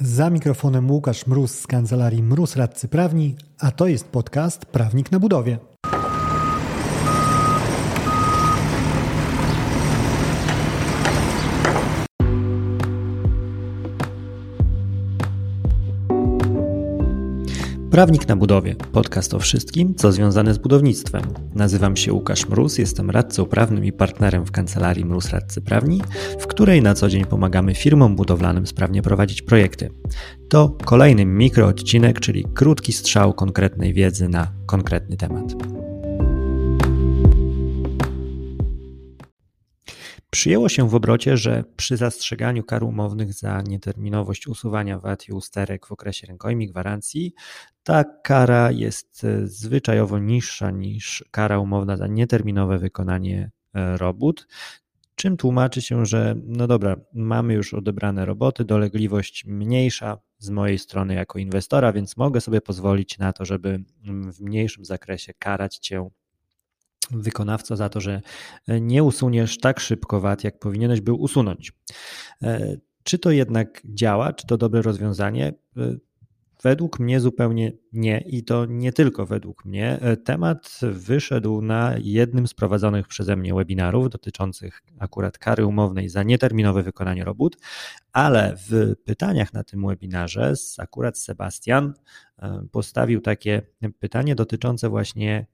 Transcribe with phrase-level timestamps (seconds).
[0.00, 5.18] Za mikrofonem Łukasz Mróz z kancelarii Mróz Radcy Prawni, a to jest podcast Prawnik na
[5.20, 5.58] Budowie.
[17.96, 18.74] Prawnik na budowie.
[18.92, 21.22] Podcast o wszystkim, co związane z budownictwem.
[21.54, 26.02] Nazywam się Łukasz Mróz, jestem radcą prawnym i partnerem w kancelarii Mróz Radcy Prawni,
[26.40, 29.90] w której na co dzień pomagamy firmom budowlanym sprawnie prowadzić projekty.
[30.48, 35.54] To kolejny mikroodcinek, czyli krótki strzał konkretnej wiedzy na konkretny temat.
[40.36, 45.86] Przyjęło się w obrocie, że przy zastrzeganiu kar umownych za nieterminowość usuwania VAT i usterek
[45.86, 47.34] w okresie rękojmi gwarancji,
[47.82, 54.46] ta kara jest e, zwyczajowo niższa niż kara umowna za nieterminowe wykonanie e, robót.
[55.14, 61.14] Czym tłumaczy się, że no dobra, mamy już odebrane roboty, dolegliwość mniejsza z mojej strony
[61.14, 63.84] jako inwestora, więc mogę sobie pozwolić na to, żeby
[64.32, 66.08] w mniejszym zakresie karać cię
[67.10, 68.20] wykonawca za to, że
[68.68, 71.72] nie usuniesz tak szybko VAT, jak powinieneś był usunąć.
[72.42, 75.54] E, czy to jednak działa, czy to dobre rozwiązanie?
[75.76, 75.96] E,
[76.62, 80.00] według mnie zupełnie nie i to nie tylko według mnie.
[80.00, 86.22] E, temat wyszedł na jednym z prowadzonych przeze mnie webinarów dotyczących akurat kary umownej za
[86.22, 87.56] nieterminowe wykonanie robót,
[88.12, 91.94] ale w pytaniach na tym webinarze akurat Sebastian
[92.72, 93.62] postawił takie
[93.98, 95.46] pytanie dotyczące właśnie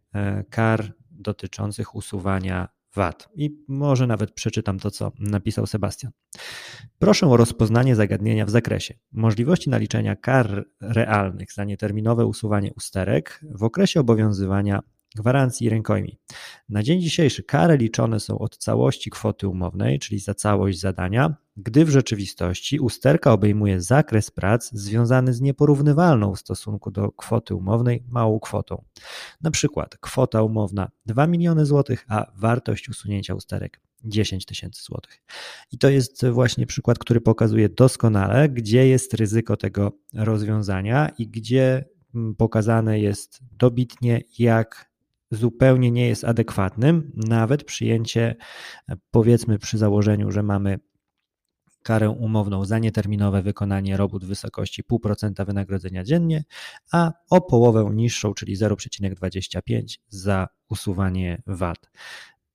[0.50, 3.28] kar dotyczących usuwania VAT.
[3.34, 6.12] I może nawet przeczytam to, co napisał Sebastian.
[6.98, 13.64] Proszę o rozpoznanie zagadnienia w zakresie możliwości naliczenia kar realnych za nieterminowe usuwanie usterek w
[13.64, 14.80] okresie obowiązywania
[15.14, 16.18] gwarancji rękojmi.
[16.68, 21.84] Na dzień dzisiejszy kary liczone są od całości kwoty umownej, czyli za całość zadania, gdy
[21.84, 28.40] w rzeczywistości usterka obejmuje zakres prac związany z nieporównywalną w stosunku do kwoty umownej małą
[28.40, 28.84] kwotą.
[29.40, 35.22] Na przykład kwota umowna 2 miliony złotych, a wartość usunięcia usterek 10 tysięcy złotych.
[35.72, 41.84] I to jest właśnie przykład, który pokazuje doskonale, gdzie jest ryzyko tego rozwiązania i gdzie
[42.14, 44.91] mm, pokazane jest dobitnie, jak
[45.32, 48.36] zupełnie nie jest adekwatnym, nawet przyjęcie,
[49.10, 50.78] powiedzmy przy założeniu, że mamy
[51.82, 56.44] karę umowną za nieterminowe wykonanie robót w wysokości 0,5% wynagrodzenia dziennie,
[56.92, 61.90] a o połowę niższą, czyli 0,25 za usuwanie VAT.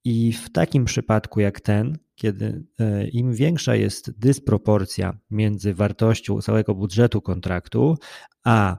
[0.03, 6.75] I w takim przypadku jak ten, kiedy e, im większa jest dysproporcja między wartością całego
[6.75, 7.97] budżetu kontraktu,
[8.43, 8.77] a,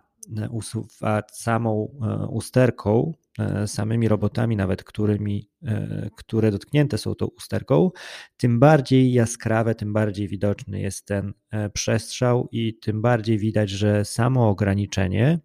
[1.00, 7.90] a samą e, usterką E, samymi robotami, nawet którymi, e, które dotknięte są tą usterką,
[8.36, 14.04] tym bardziej jaskrawe, tym bardziej widoczny jest ten e, przestrzał i tym bardziej widać, że
[14.04, 15.40] samo ograniczenie,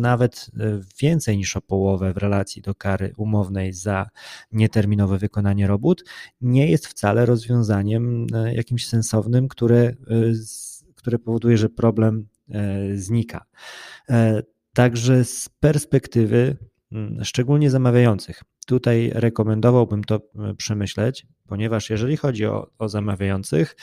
[0.00, 0.50] nawet
[1.00, 4.08] więcej niż o połowę w relacji do kary umownej za
[4.52, 6.04] nieterminowe wykonanie robót,
[6.40, 9.94] nie jest wcale rozwiązaniem jakimś sensownym, które,
[10.94, 12.28] które powoduje, że problem
[12.94, 13.44] znika.
[14.74, 16.56] Także z perspektywy
[17.22, 18.42] szczególnie zamawiających.
[18.66, 23.76] Tutaj rekomendowałbym to e, przemyśleć, ponieważ jeżeli chodzi o, o zamawiających,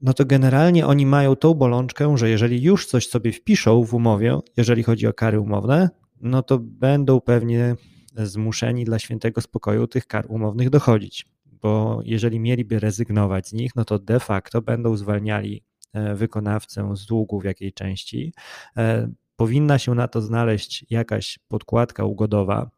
[0.00, 4.38] no to generalnie oni mają tą bolączkę, że jeżeli już coś sobie wpiszą w umowie,
[4.56, 5.90] jeżeli chodzi o kary umowne,
[6.20, 7.76] no to będą pewnie
[8.16, 13.84] zmuszeni dla świętego spokoju tych kar umownych dochodzić, bo jeżeli mieliby rezygnować z nich, no
[13.84, 15.71] to de facto będą zwalniali e,
[16.14, 18.32] wykonawcę z długu w jakiej części,
[18.76, 22.70] e, powinna się na to znaleźć jakaś podkładka ugodowa,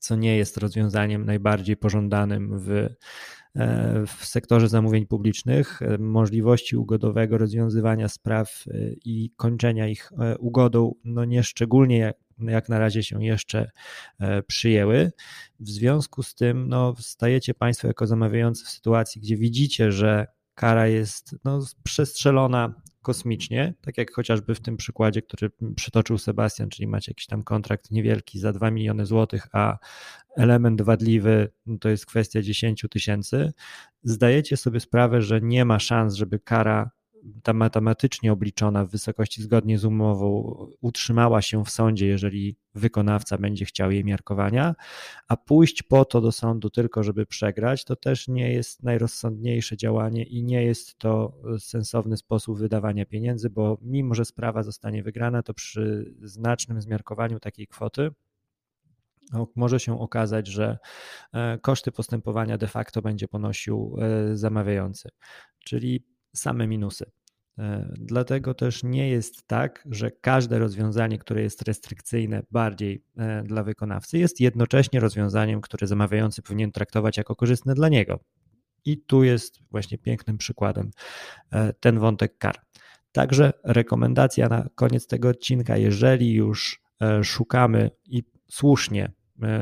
[0.00, 5.80] co nie jest rozwiązaniem najbardziej pożądanym w, e, w sektorze zamówień publicznych.
[5.98, 8.72] Możliwości ugodowego rozwiązywania spraw e,
[9.04, 13.70] i kończenia ich e, ugodą, no nie szczególnie jak, jak na razie się jeszcze
[14.46, 15.12] przyjęły.
[15.60, 20.86] W związku z tym no, stajecie Państwo jako zamawiający w sytuacji, gdzie widzicie, że kara
[20.86, 27.10] jest no, przestrzelona kosmicznie, tak jak chociażby w tym przykładzie, który przytoczył Sebastian, czyli macie
[27.10, 29.78] jakiś tam kontrakt niewielki za 2 miliony złotych, a
[30.36, 33.52] element wadliwy to jest kwestia 10 tysięcy,
[34.02, 36.90] zdajecie sobie sprawę, że nie ma szans, żeby kara
[37.42, 43.64] ta matematycznie obliczona w wysokości zgodnie z umową utrzymała się w sądzie, jeżeli wykonawca będzie
[43.64, 44.74] chciał jej miarkowania,
[45.28, 50.24] a pójść po to do sądu tylko, żeby przegrać, to też nie jest najrozsądniejsze działanie
[50.24, 55.54] i nie jest to sensowny sposób wydawania pieniędzy, bo mimo, że sprawa zostanie wygrana, to
[55.54, 58.10] przy znacznym zmiarkowaniu takiej kwoty
[59.56, 60.78] może się okazać, że
[61.32, 65.08] e, koszty postępowania de facto będzie ponosił e, zamawiający.
[65.64, 67.04] Czyli same minusy.
[67.58, 73.62] E, dlatego też nie jest tak, że każde rozwiązanie, które jest restrykcyjne bardziej e, dla
[73.62, 78.20] wykonawcy, jest jednocześnie rozwiązaniem, które zamawiający powinien traktować jako korzystne dla niego.
[78.84, 80.90] I tu jest właśnie pięknym przykładem
[81.50, 82.56] e, ten wątek kar.
[83.12, 86.82] Także rekomendacja na koniec tego odcinka, jeżeli już
[87.22, 89.12] szukamy i słusznie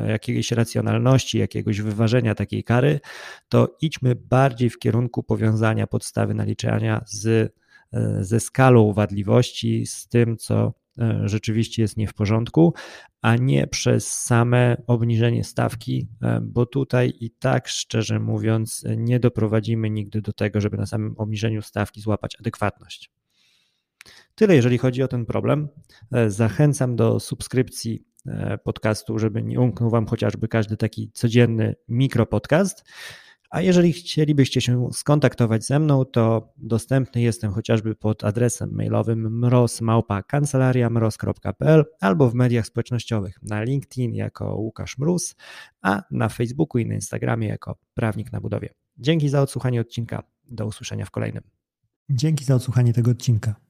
[0.09, 3.01] jakiejś racjonalności, jakiegoś wyważenia takiej kary,
[3.49, 7.55] to idźmy bardziej w kierunku powiązania podstawy naliczania z
[7.93, 12.75] E, ze skalą wadliwości, z tym, co e, rzeczywiście jest nie w porządku,
[13.23, 19.91] a nie przez same obniżenie stawki, e, bo tutaj i tak, szczerze mówiąc, nie doprowadzimy
[19.91, 23.11] nigdy do tego, żeby na samym obniżeniu stawki złapać adekwatność.
[24.35, 25.69] Tyle, jeżeli chodzi o ten problem.
[26.29, 28.05] Zachęcam do subskrypcji
[28.65, 32.85] podcastu, żeby nie umknął Wam chociażby każdy taki codzienny mikropodcast.
[33.51, 41.85] A jeżeli chcielibyście się skontaktować ze mną, to dostępny jestem chociażby pod adresem mailowym mrozmałpa.kancelariamroz.pl
[42.01, 45.35] albo w mediach społecznościowych na LinkedIn jako Łukasz Mróz,
[45.83, 48.75] a na Facebooku i na Instagramie jako Prawnik na Budowie.
[48.99, 50.23] Dzięki za odsłuchanie odcinka.
[50.49, 51.43] Do usłyszenia w kolejnym.
[52.11, 53.70] Dzięki za odsłuchanie tego odcinka.